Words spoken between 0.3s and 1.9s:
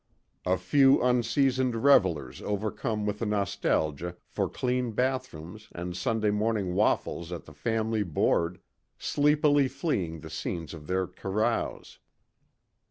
A few unseasoned